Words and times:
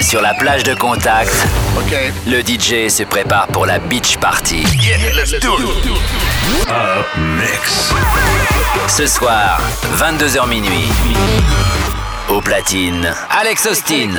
Sur 0.00 0.22
la 0.22 0.34
plage 0.34 0.62
de 0.62 0.74
Contact, 0.74 1.34
le 2.26 2.40
DJ 2.40 2.88
se 2.88 3.02
prépare 3.02 3.48
pour 3.48 3.66
la 3.66 3.78
beach 3.78 4.16
party. 4.18 4.64
Ce 8.88 9.06
soir, 9.06 9.60
22h 9.96 10.48
minuit. 10.48 10.88
Au 12.28 12.40
platine, 12.40 13.12
Alex 13.30 13.66
Austin. 13.66 14.10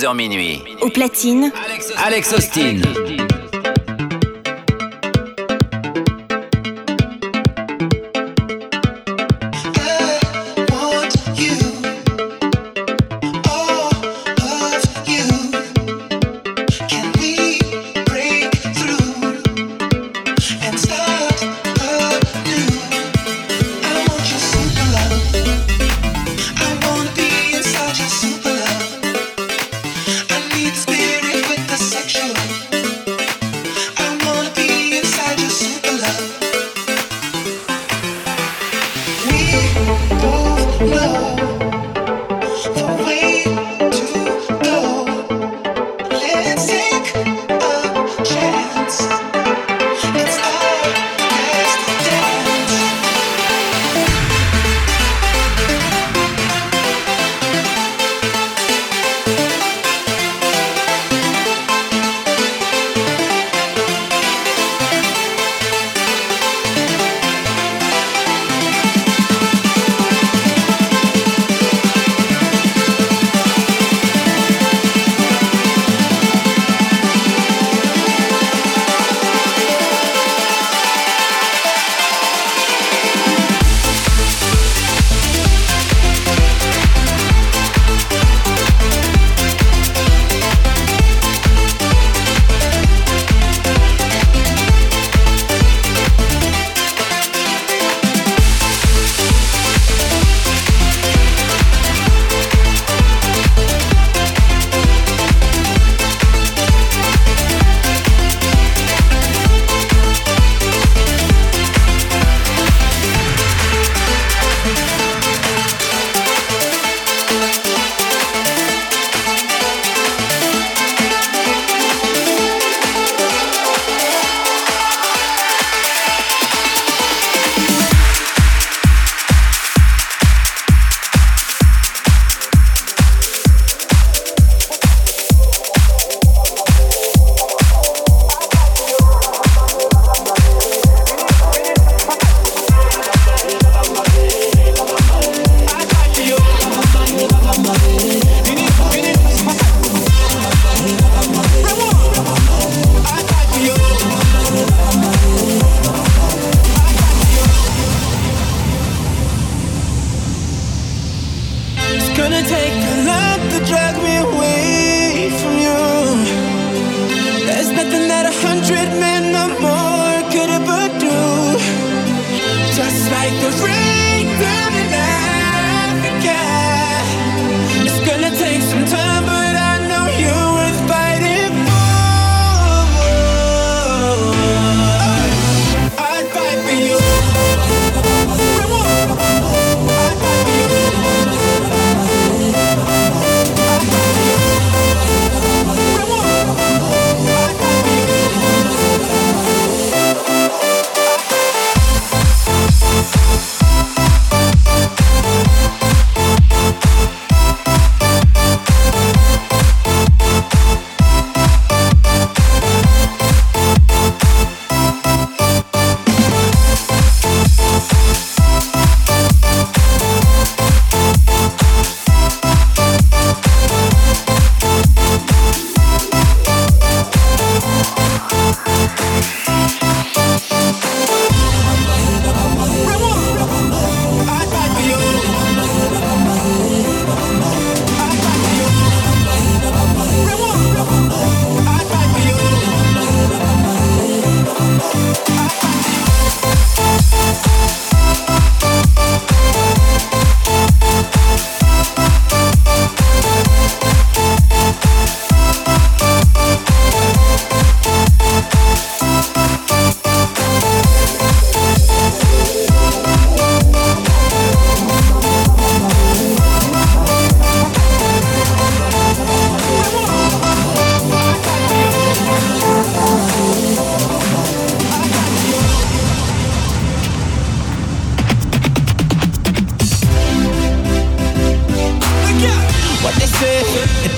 22h 0.00 0.14
minuit. 0.14 0.62
Au 0.80 0.88
platine, 0.88 1.52
Alex 1.98 2.32
Austin. 2.32 2.80
want 2.82 3.09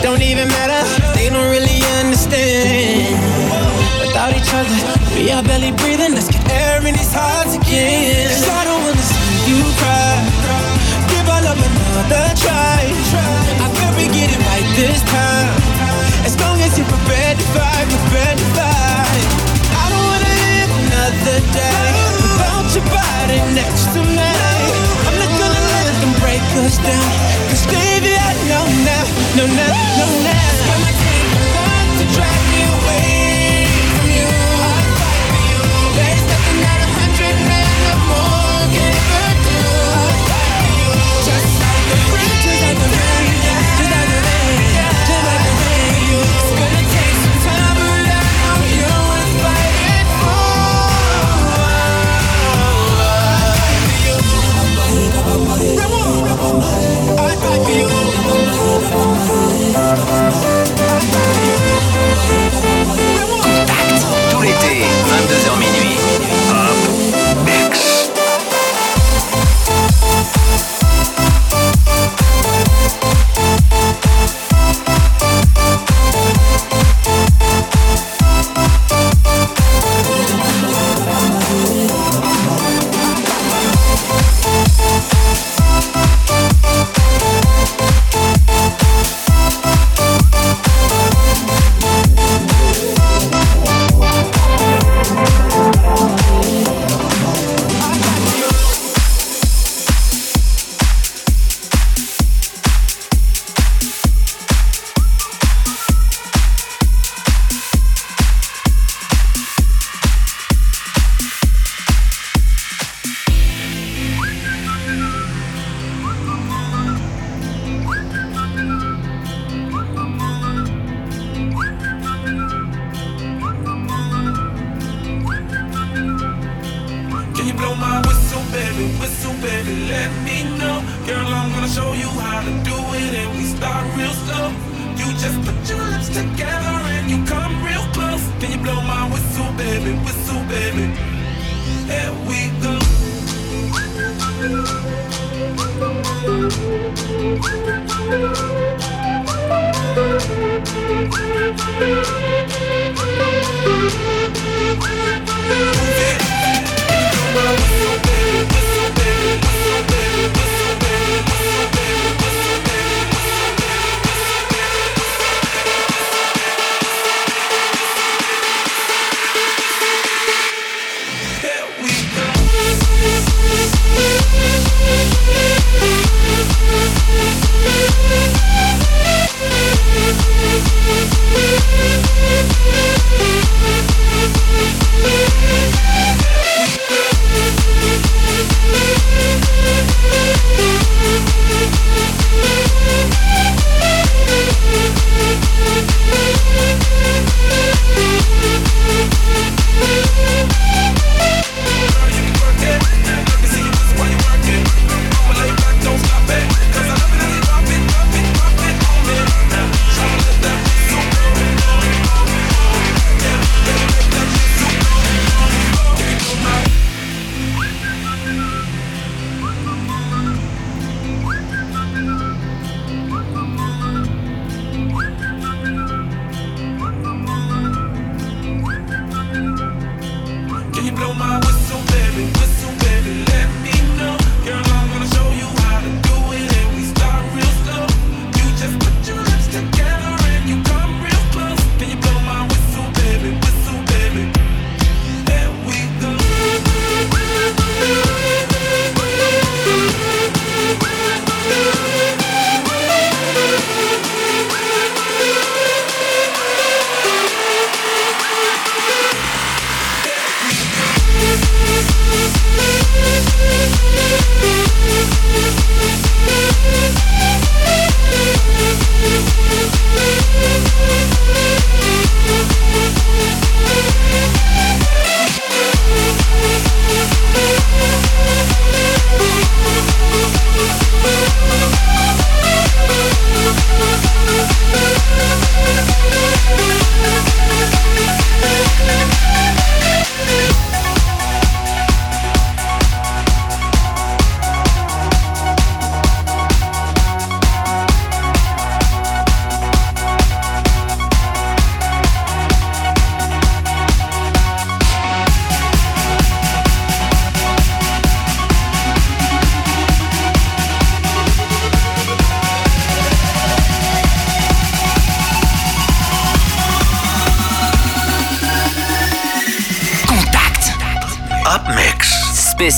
don't 0.02 0.21
even 0.21 0.49
matter. 0.49 0.82
They 1.14 1.30
don't 1.30 1.49
really 1.49 1.78
understand. 2.02 3.14
Without 4.02 4.35
each 4.35 4.52
other, 4.52 4.78
we 5.14 5.30
are 5.30 5.42
barely 5.42 5.71
breathing. 5.73 6.14
Let's 6.14 6.28
get 6.28 6.42
air 6.50 6.85
in 6.85 6.94
these 6.94 7.14
hearts 7.14 7.54
again. 7.54 8.28
'Cause 8.28 8.49
I 8.50 8.64
don't 8.64 8.82
wanna 8.82 9.06
see 9.11 9.38
you 9.49 9.62
cry. 9.78 10.14
Give 11.09 11.26
our 11.35 11.42
love 11.47 11.61
another 11.71 12.26
try. 12.44 12.82
I 13.64 13.66
will 13.76 13.94
be 13.97 14.06
getting 14.18 14.42
right 14.50 14.68
this 14.76 15.00
time. 15.16 15.54
As 16.26 16.35
long 16.42 16.61
as 16.66 16.76
you're 16.76 16.92
prepared 16.97 17.38
to 17.38 17.47
fight, 17.54 17.87
prepared 17.94 18.38
to 18.42 18.49
fight. 18.59 19.26
I 19.82 19.87
don't 19.90 20.06
wanna 20.11 20.32
live 20.47 20.71
another 20.82 21.38
day 21.61 21.90
without 22.23 22.66
your 22.75 22.87
body 22.99 23.38
next 23.54 23.85
to 23.94 24.00
me. 24.16 24.32
I'm 25.06 25.16
not 25.23 25.32
gonna 25.40 25.62
let 25.75 25.94
them 26.02 26.12
break 26.23 26.42
us 26.64 26.76
down. 26.88 27.32
Now, 29.37 29.47
no, 29.47 29.55
no, 29.57 30.33
no, 30.33 30.41
Tout 64.30 64.40
l'été, 64.40 64.87
22h 65.06 65.58
minuit. 65.58 65.91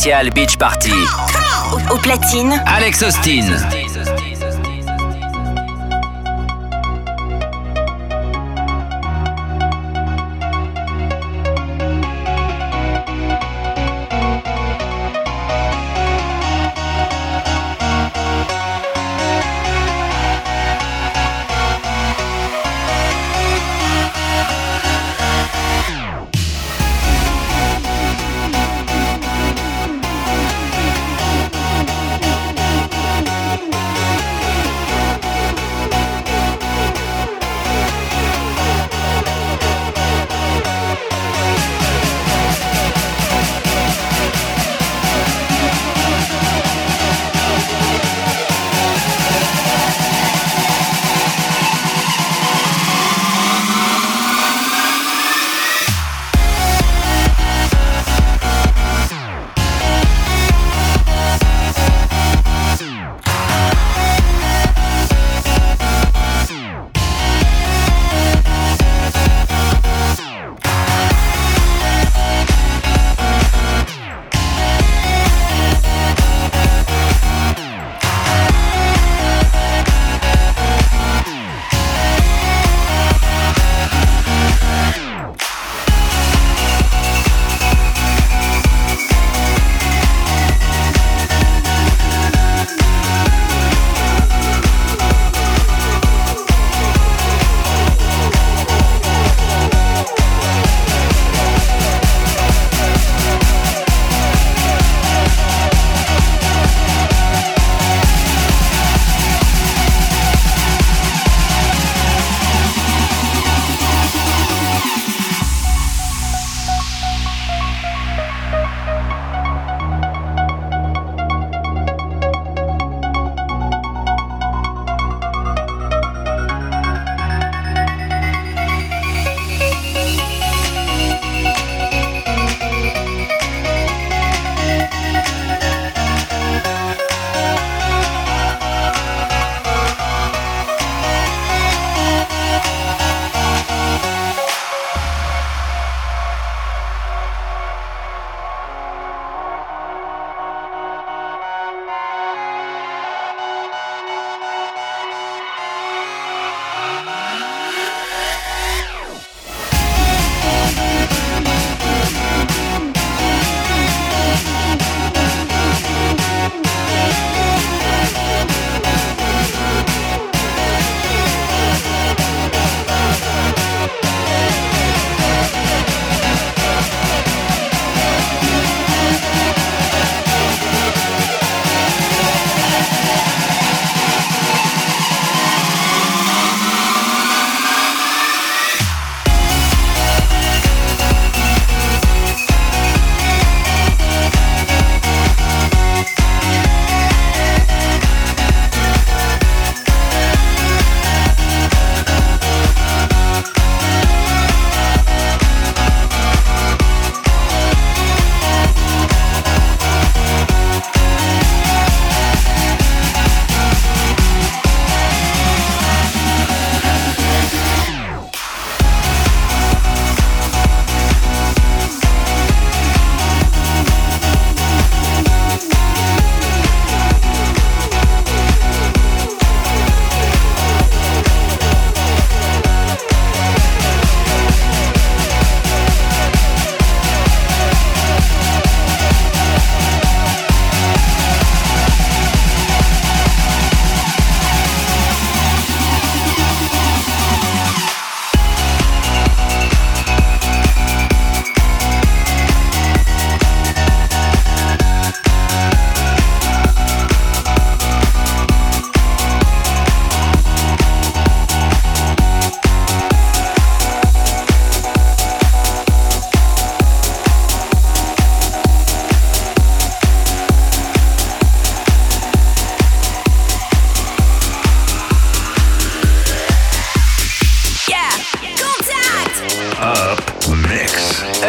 Spécial 0.05 0.31
Beach 0.35 0.59
Party. 0.59 0.93
Au 1.91 1.97
platine, 1.97 2.63
Alex 2.67 3.03
Austin. 3.03 3.84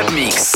Mix. 0.03 0.55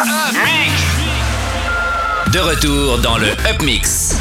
Mix. 0.00 0.32
De 2.32 2.38
retour 2.38 2.98
dans 2.98 3.18
le 3.18 3.32
Up 3.32 3.62
Mix. 3.62 4.16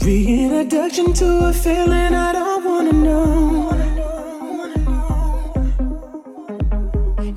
Reintroduction 0.00 1.12
to 1.14 1.48
a 1.48 1.52
feeling 1.52 2.14
I 2.14 2.32
don't 2.32 2.64
wanna 2.64 2.92
know. 2.92 3.70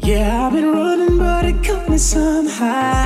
Yeah, 0.02 0.46
I've 0.46 0.54
been 0.54 0.72
running, 0.72 1.18
but 1.18 1.46
it 1.46 1.64
caught 1.64 1.90
me 1.90 1.98
somehow. 1.98 3.03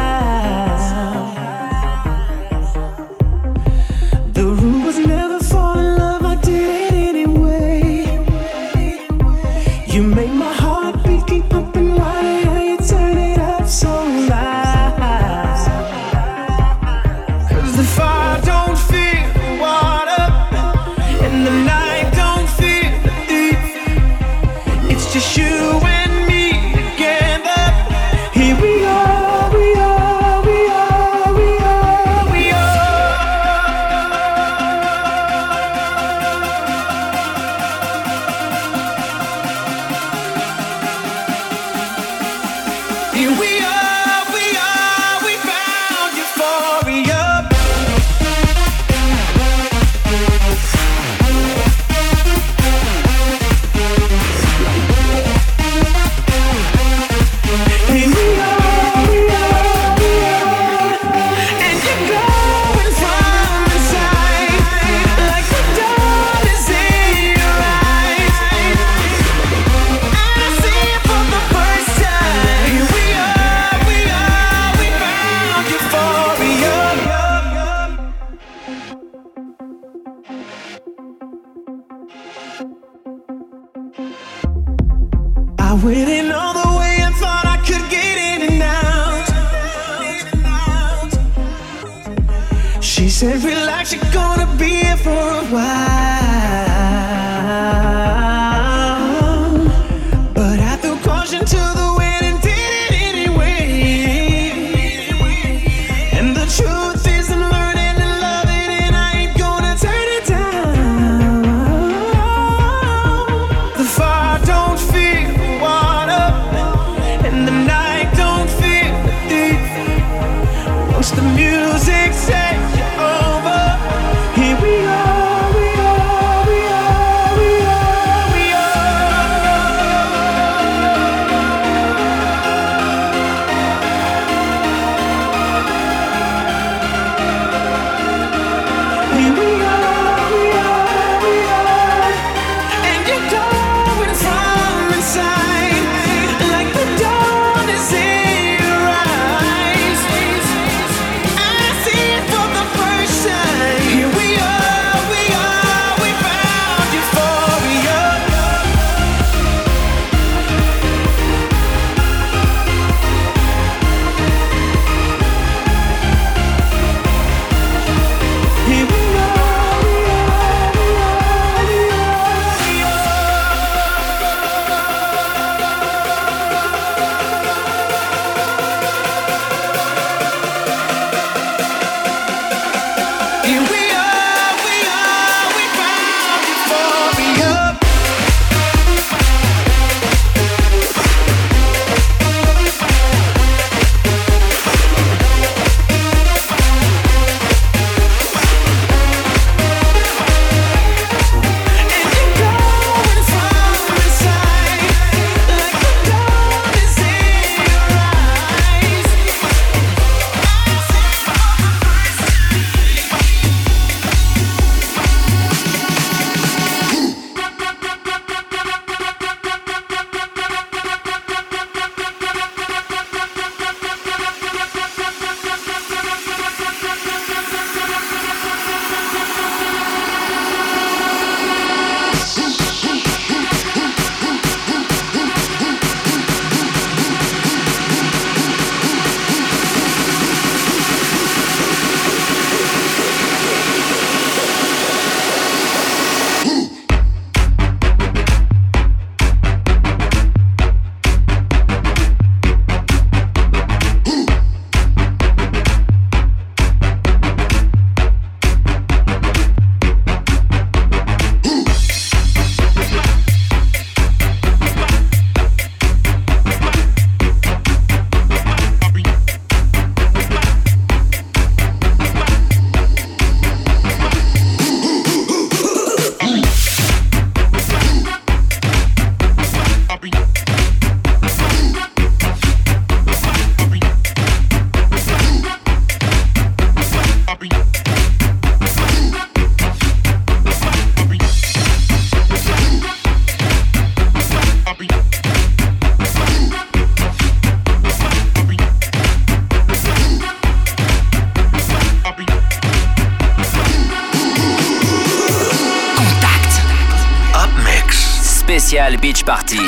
Party. 309.28 309.60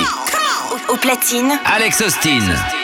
Au, 0.72 0.94
au 0.94 0.96
platine, 0.96 1.60
Alex 1.66 2.02
Austin. 2.02 2.79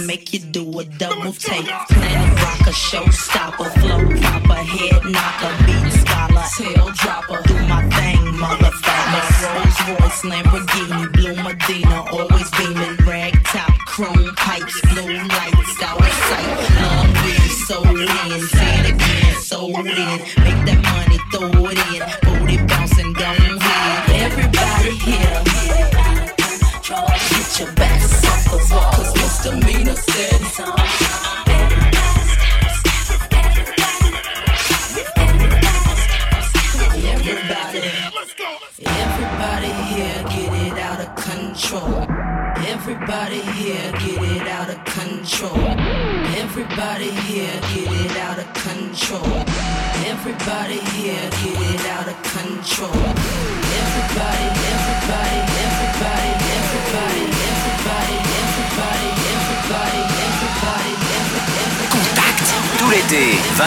Make 0.00 0.32
you 0.32 0.38
do 0.38 0.78
a 0.80 0.84
double 0.84 1.32
take. 1.32 1.66
Planet 1.66 2.40
rocker, 2.40 2.72
showstopper, 2.72 3.70
flow 3.80 4.20
popper, 4.22 4.54
head 4.54 5.04
knocker. 5.04 5.61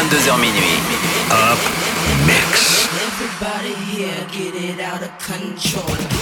22h 0.09 0.37
minuit. 0.37 0.79
Up 1.31 1.57
Mix. 2.25 2.85
Everybody 3.07 3.73
here 3.89 4.25
get 4.31 4.53
it 4.53 4.79
out 4.79 5.01
of 5.01 5.09
control. 5.17 6.14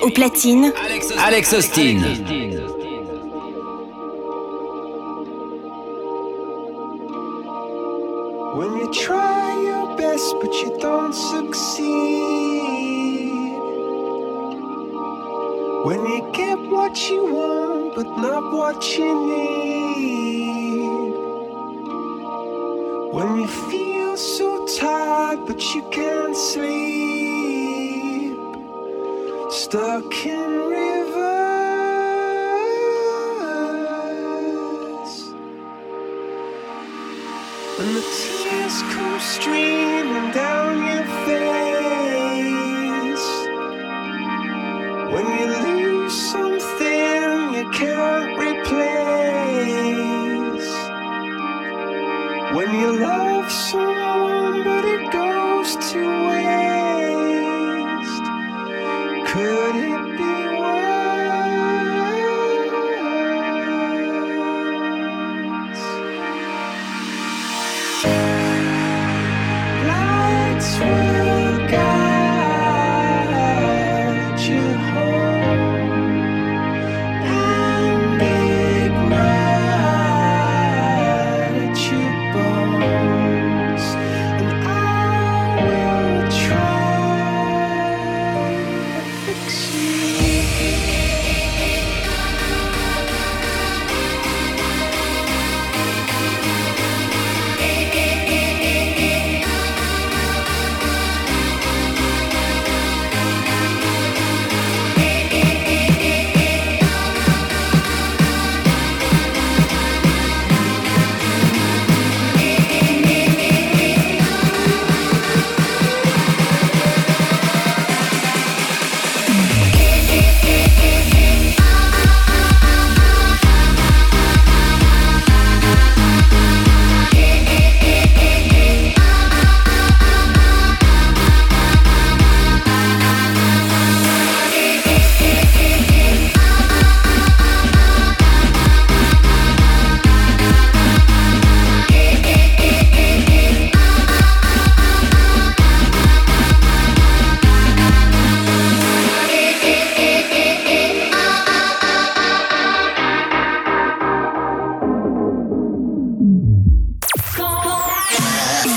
Au 0.00 0.10
platine, 0.10 0.72
Alex 0.86 1.06
Austin. 1.10 1.22
Alex 1.26 1.52
Austin. 1.54 1.98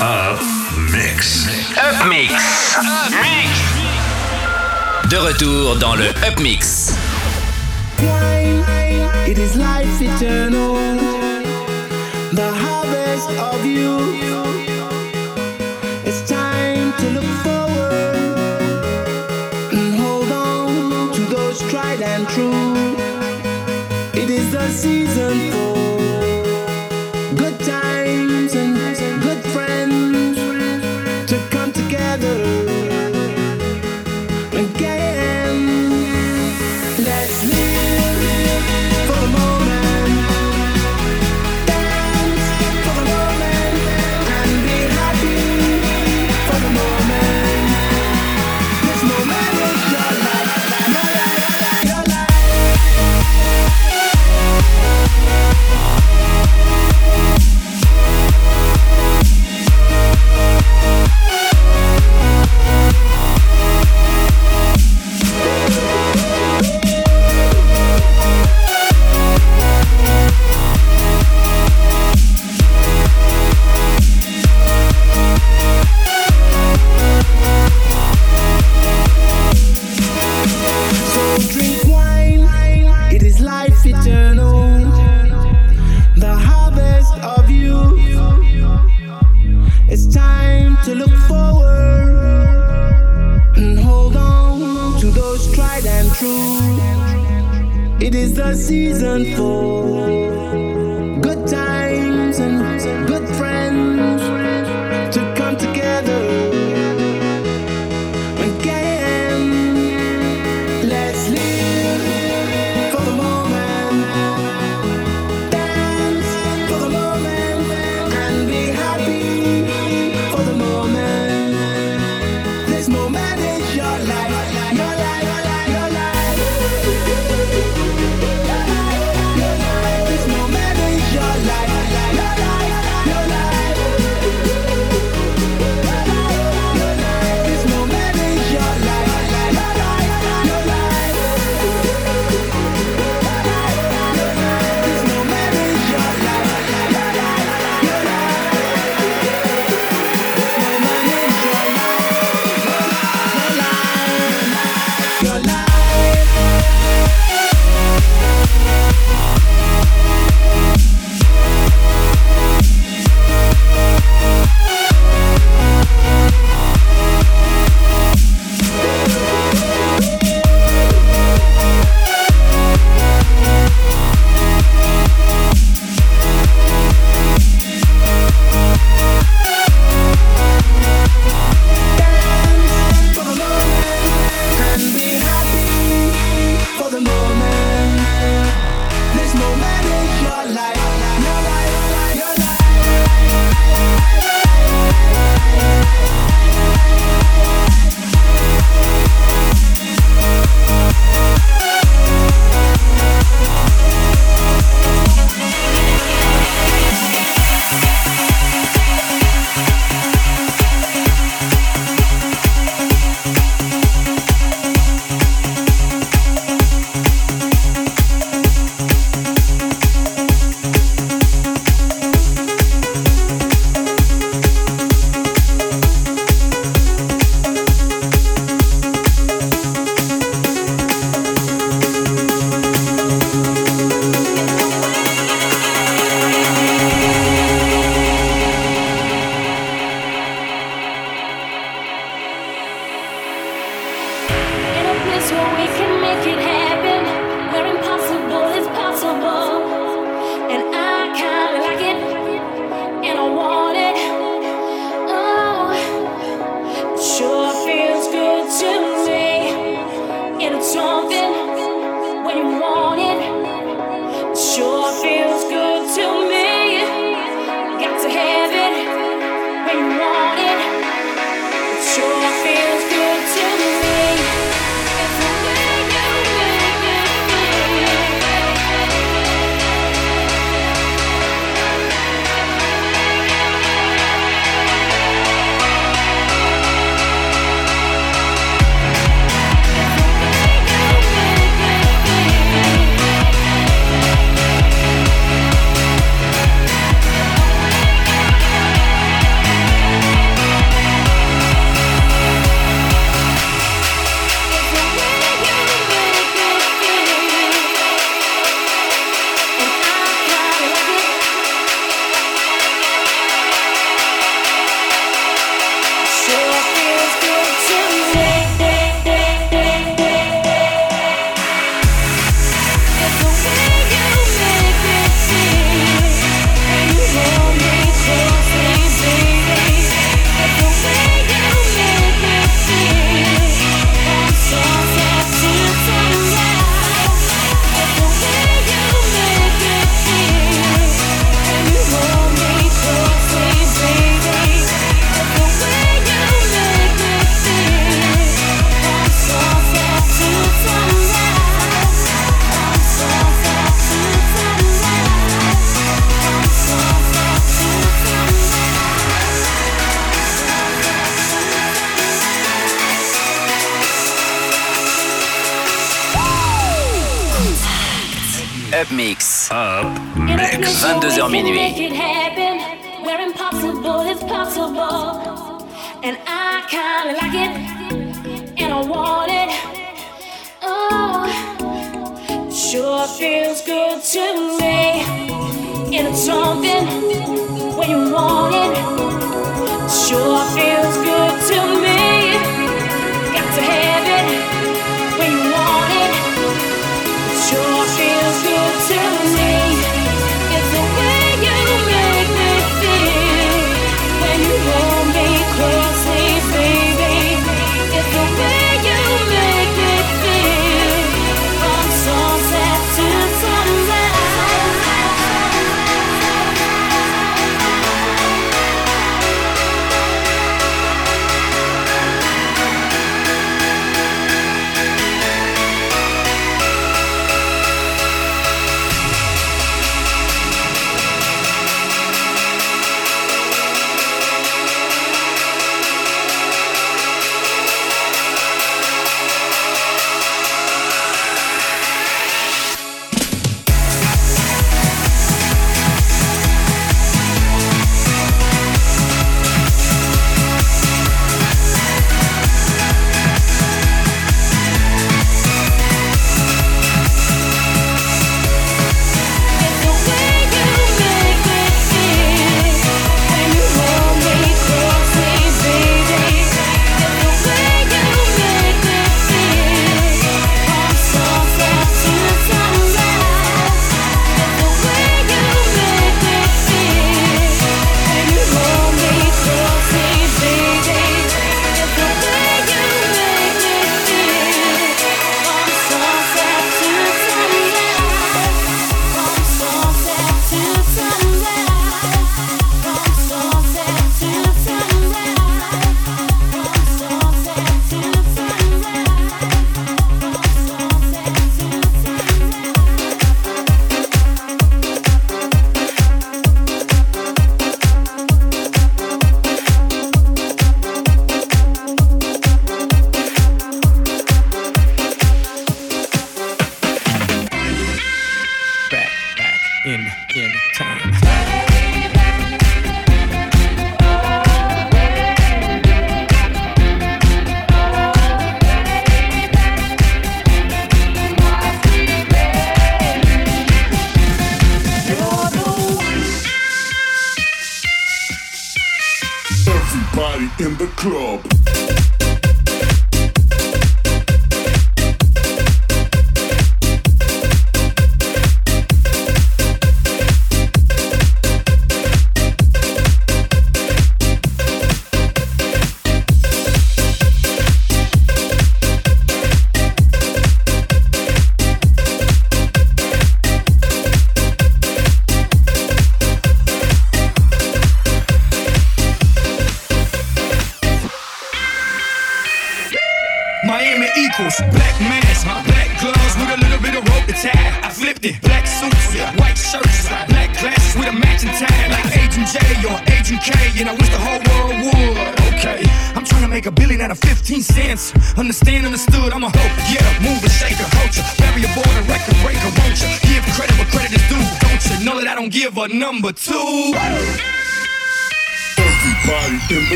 Up 0.00 0.38
Mix. 0.92 1.48
Up 1.76 2.06
Mix. 2.06 2.32
Up 2.76 3.10
Mix. 3.10 3.50
De 5.10 5.16
retour 5.16 5.74
dans 5.74 5.96
le 5.96 6.10
Up 6.24 6.38
Mix. 6.38 6.94
It 9.26 9.38
is 9.38 9.56
life 9.56 10.00
eternal. 10.00 10.76
The 12.32 12.48
harvest 12.48 13.28
of 13.40 13.64
you. 13.64 13.98
It's 16.04 16.22
time 16.30 16.92
to 16.98 17.10
look 17.10 17.30
forward 17.42 18.14
and 19.72 19.94
hold 19.96 20.30
on 20.30 21.12
to 21.12 21.20
those 21.22 21.60
tried 21.72 22.02
and 22.02 22.28
true. 22.28 22.94
It 24.14 24.30
is 24.30 24.52
the 24.52 24.68
season 24.70 25.50
for. 25.50 25.77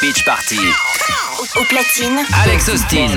Beach 0.00 0.24
Party. 0.24 0.58
Au 1.56 1.64
platine, 1.64 2.24
Alex 2.42 2.68
Austin. 2.68 3.08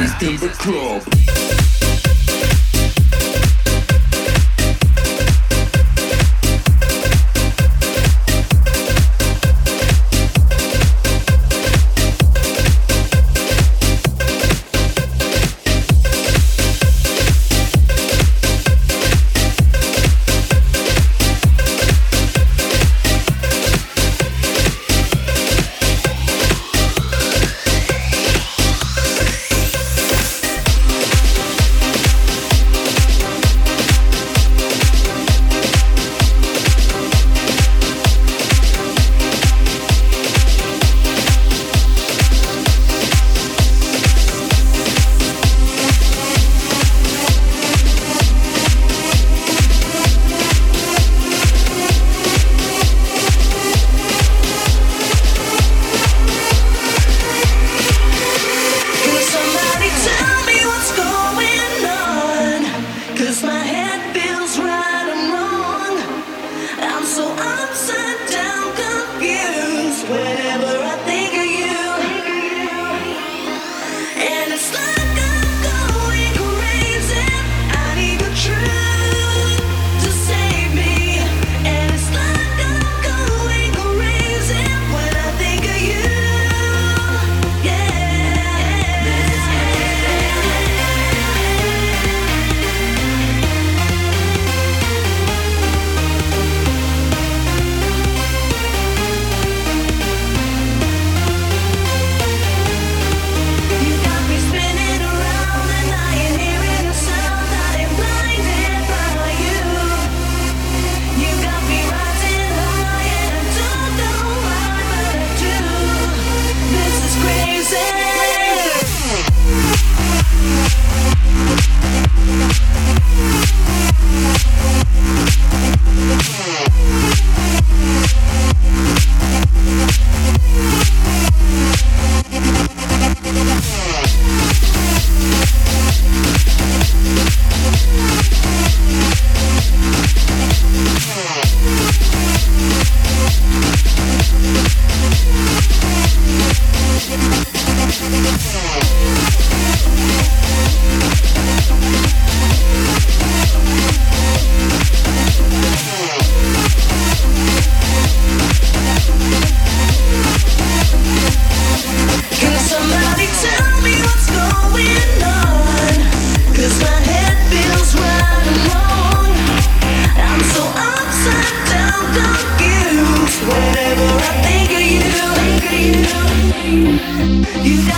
You, 177.61 177.92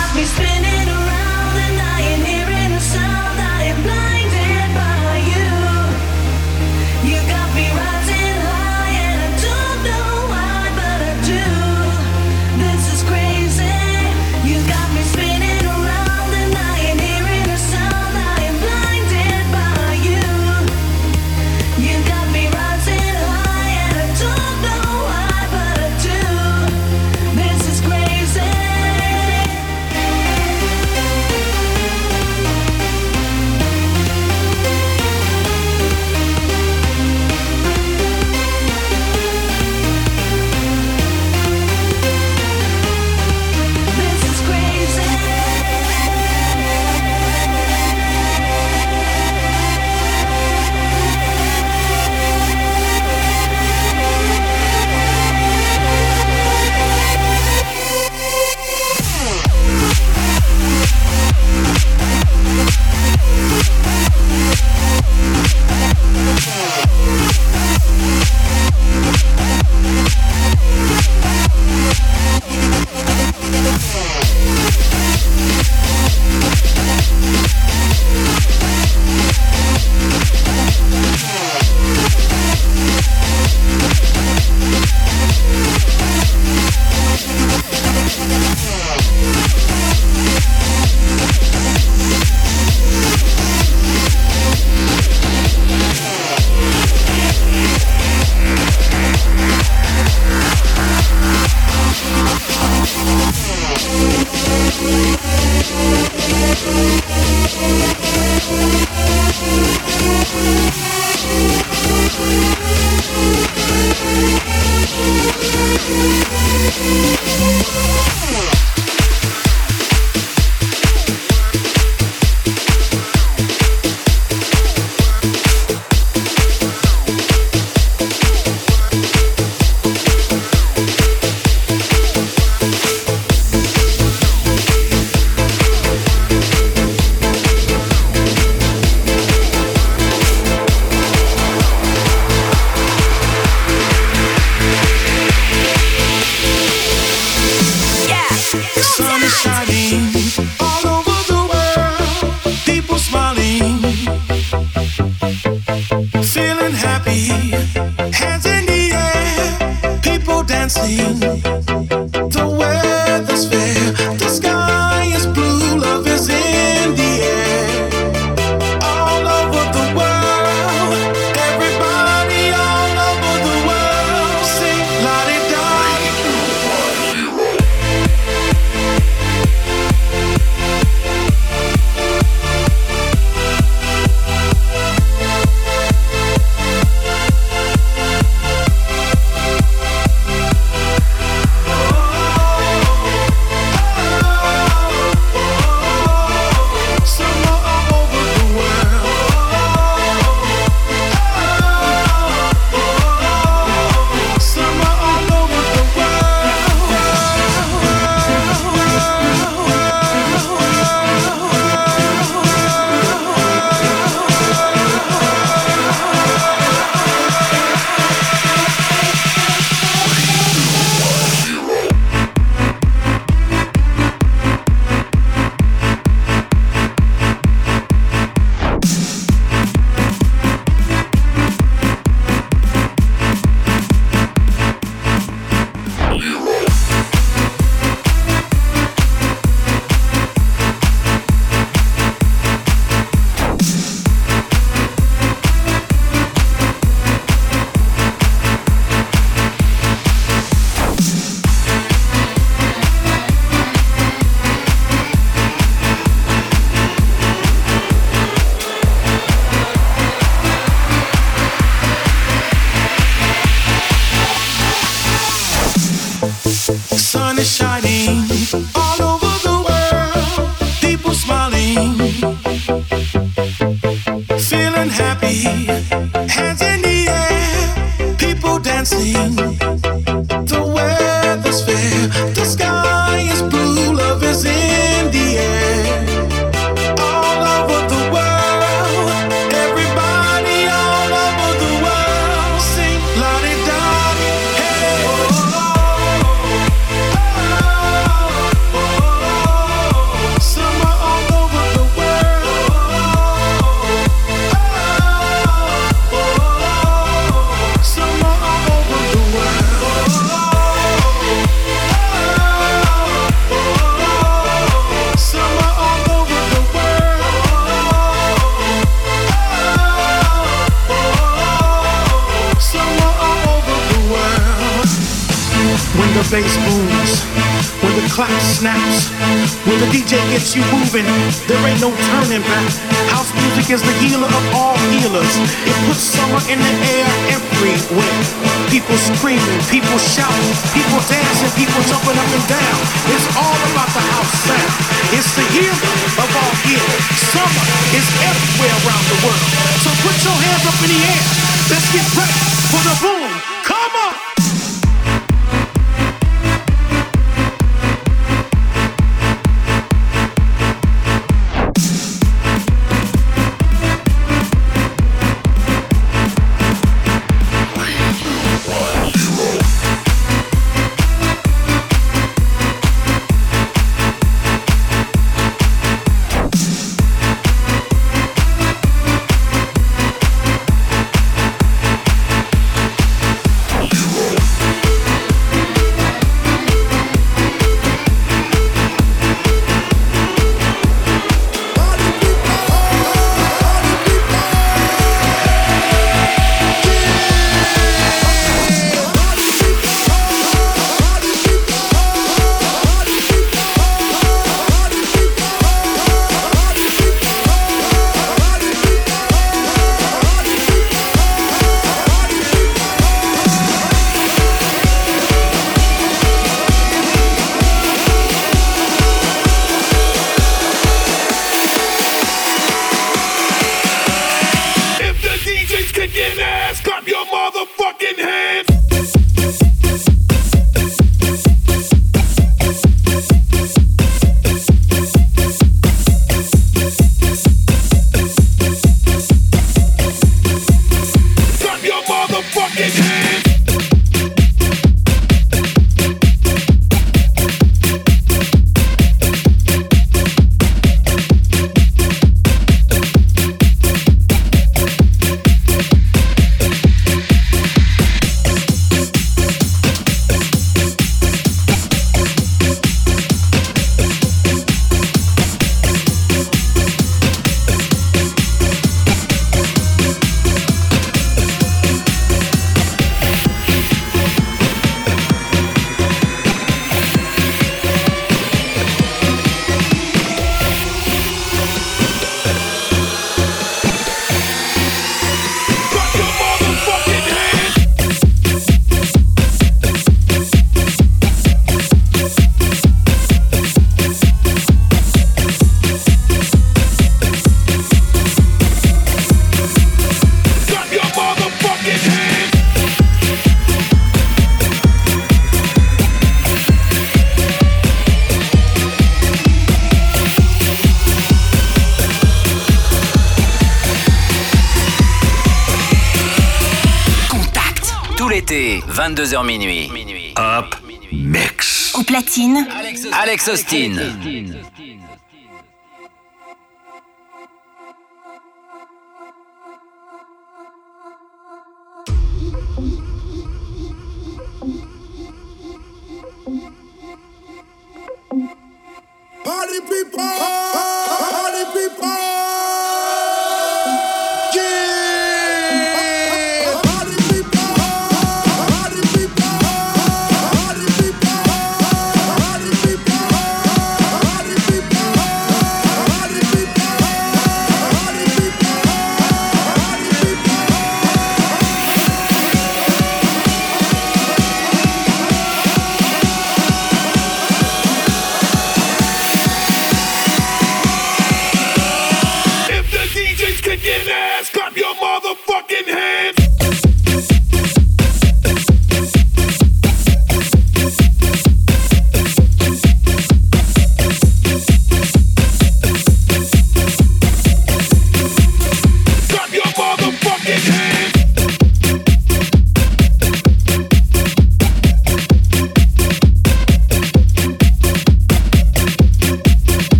22h 519.15 519.45
minuit. 519.45 520.33
Hop, 520.37 520.75
mix. 521.13 521.93
Au 521.97 522.03
platine, 522.03 522.67
Alex 522.77 523.05
Austin. 523.05 523.17
Alex 523.17 523.47
Austin. 523.47 524.64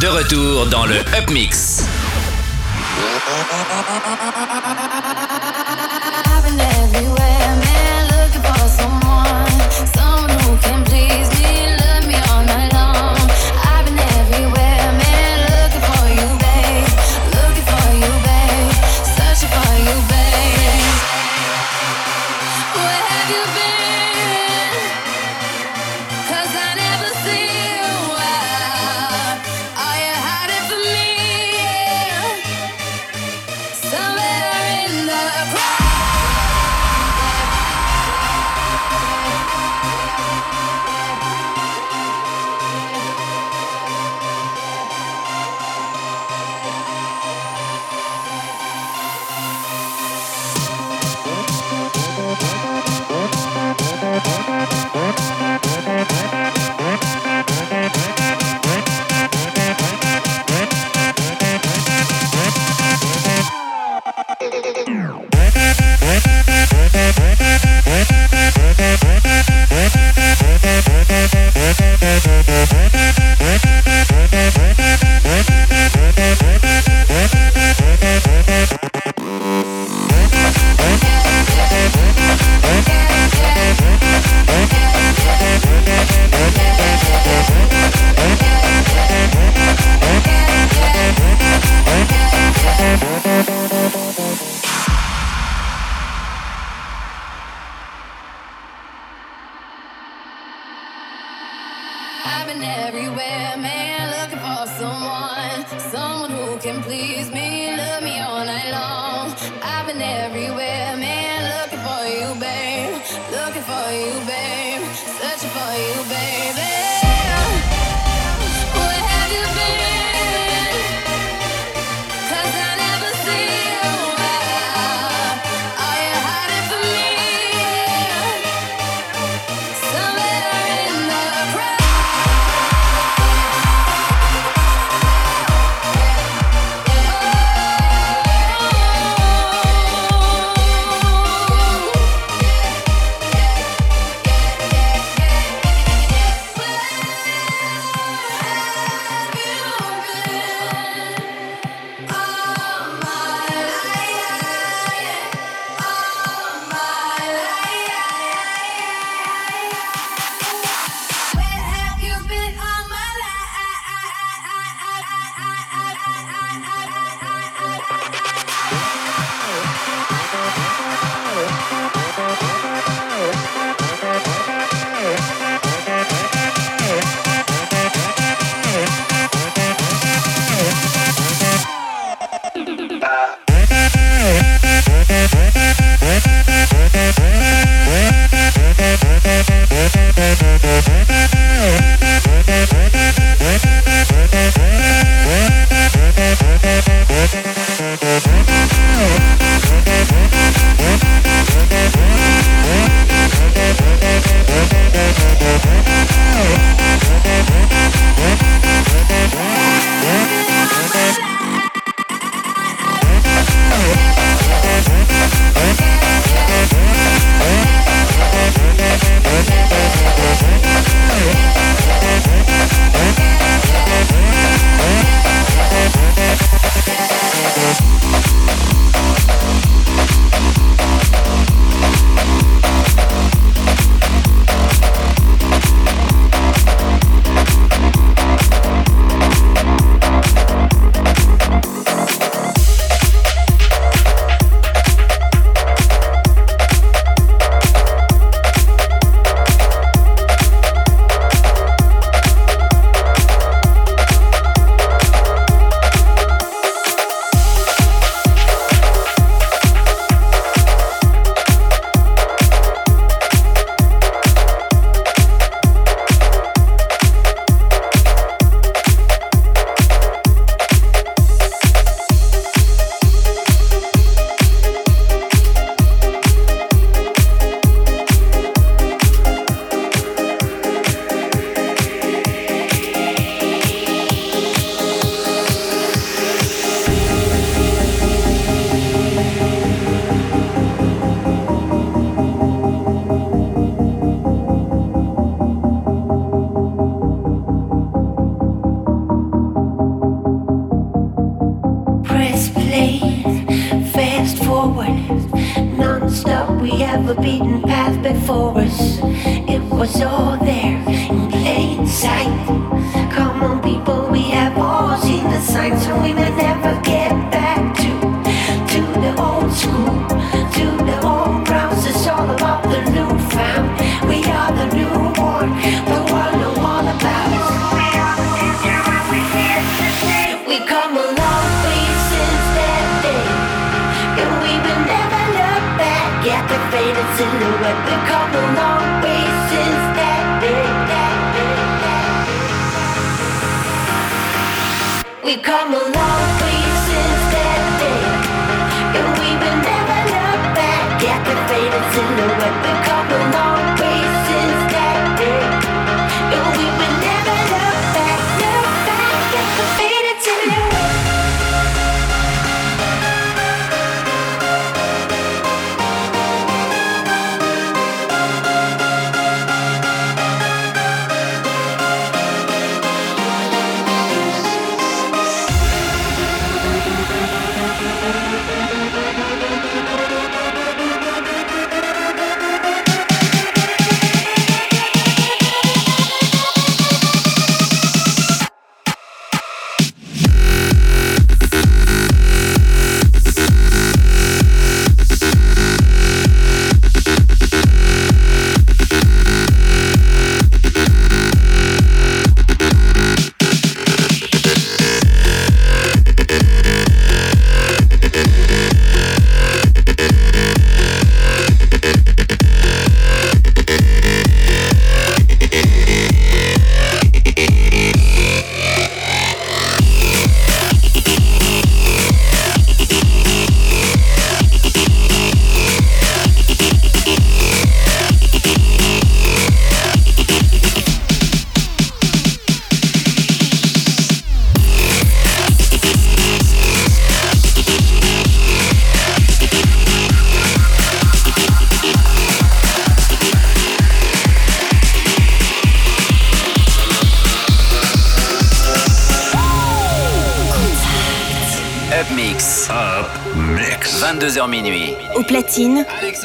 De 0.00 0.06
retour 0.06 0.66
dans 0.66 0.86
le 0.86 1.00
Upmix. 1.20 1.82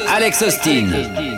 Alex 0.06 0.42
Austin. 0.42 1.33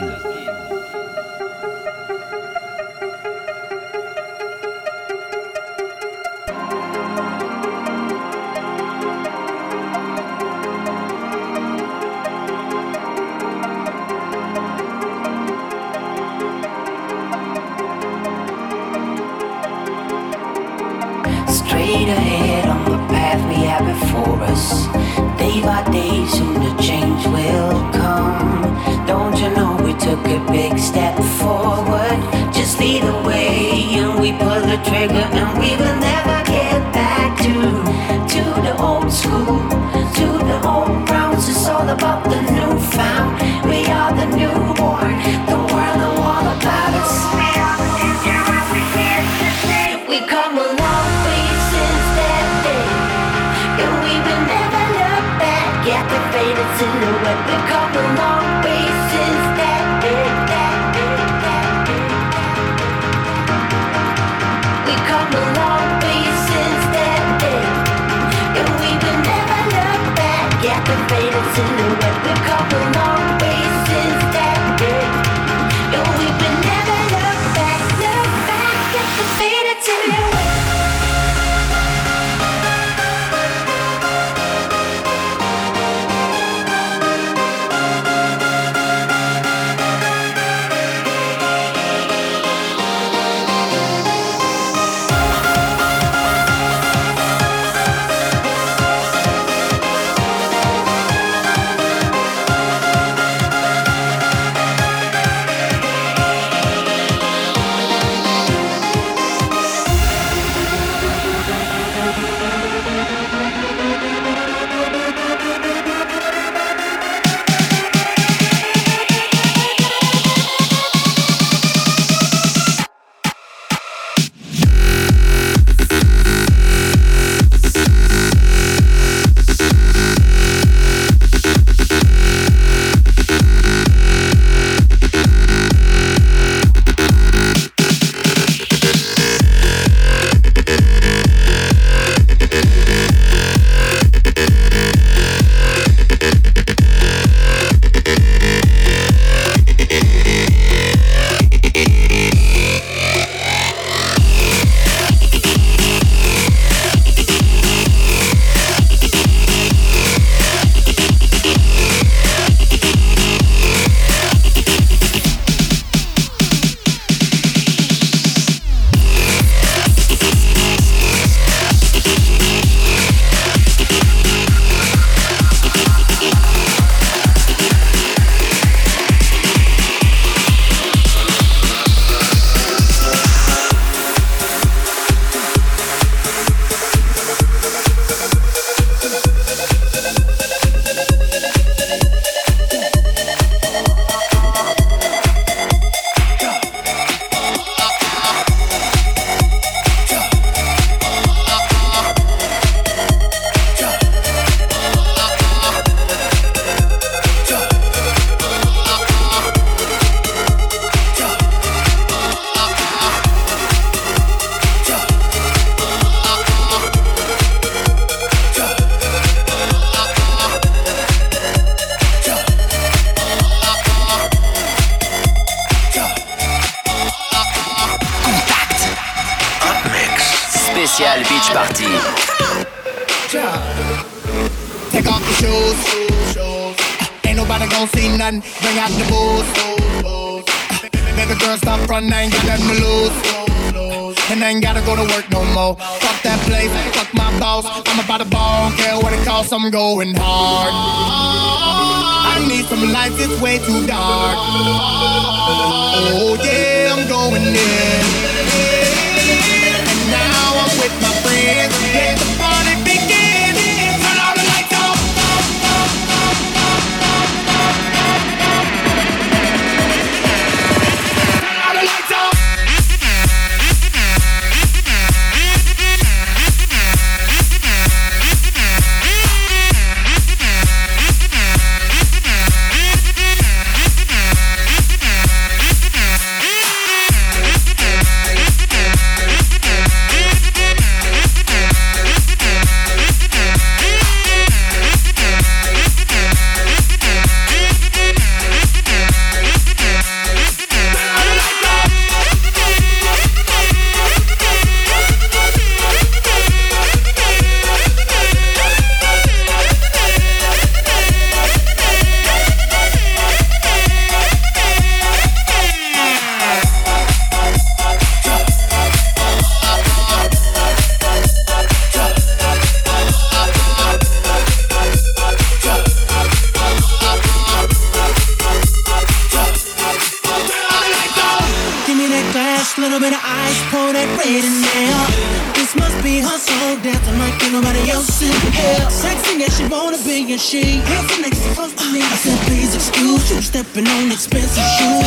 You, 343.31 343.43
stepping 343.43 343.87
on 343.89 344.13
expensive 344.13 344.63
shoes. 344.77 345.05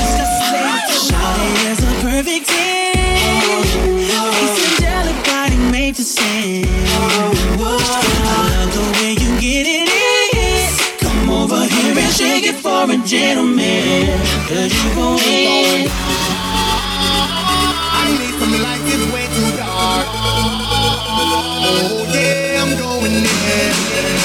Shawty 1.07 1.49
has 1.65 1.79
a 1.79 1.85
perfect 2.01 2.47
ten. 2.47 2.97
It's 4.43 4.59
angelic 4.67 5.19
body 5.25 5.57
made 5.71 5.95
to 5.95 6.03
sin. 6.03 6.65
I 6.67 7.23
love 7.57 8.69
the 8.73 8.81
way 8.99 9.11
you 9.13 9.29
get 9.39 9.65
it 9.67 9.89
in. 9.89 10.67
Come 10.99 11.29
over 11.29 11.63
here 11.65 11.97
and 11.97 12.11
shake 12.13 12.45
it 12.45 12.55
for 12.55 12.91
a 12.91 12.97
gentleman. 13.05 14.19
Cause 14.47 14.73
you 14.73 14.89
gon' 14.95 15.15
win. 15.15 15.89
I 17.91 18.03
need 18.19 18.35
some 18.39 18.55
light, 18.63 18.83
it's 18.83 19.05
way 19.13 19.25
too 19.35 19.51
dark. 19.57 20.07
Oh 21.61 22.05
yeah, 22.13 22.63
I'm 22.63 22.71
going 22.77 23.13
in. 23.13 24.18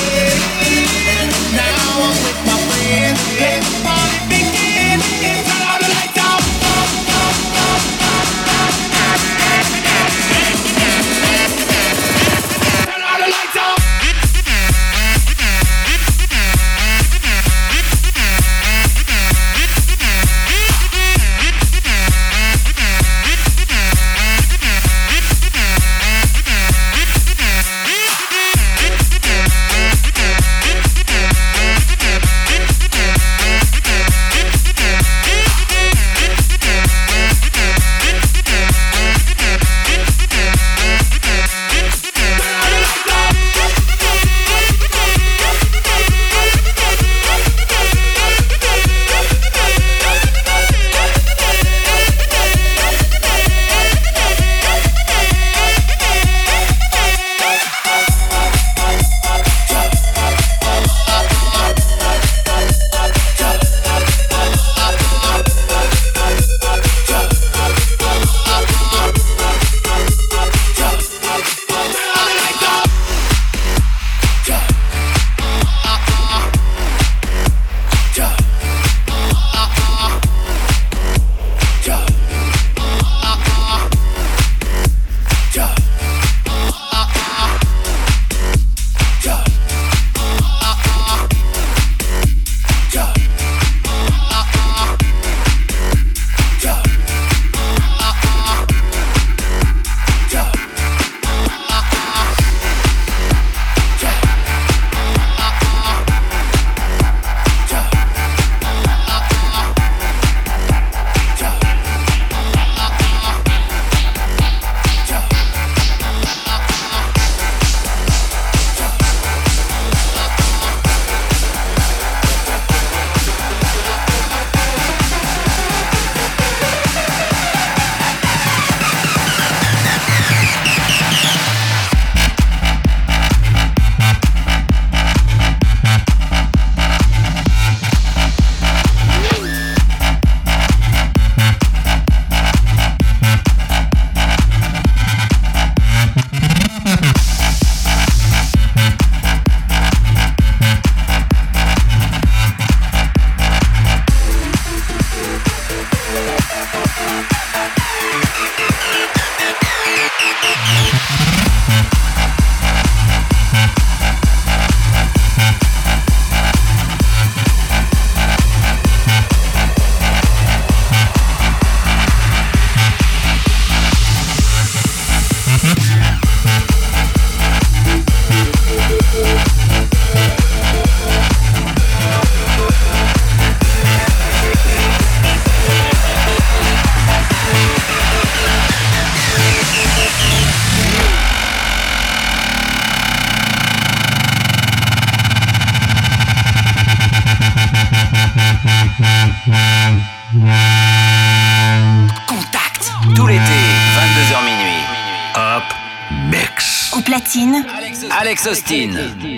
Alex 208.46 208.58
Austin. 208.60 209.33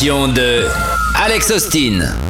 De 0.00 0.68
Alex 1.14 1.52
Austin. 1.52 2.23